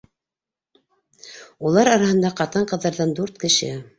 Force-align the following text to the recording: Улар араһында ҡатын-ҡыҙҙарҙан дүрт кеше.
Улар 1.71 1.91
араһында 1.93 2.33
ҡатын-ҡыҙҙарҙан 2.41 3.15
дүрт 3.21 3.41
кеше. 3.45 3.73